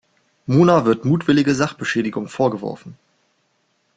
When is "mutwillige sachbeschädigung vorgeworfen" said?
1.05-2.97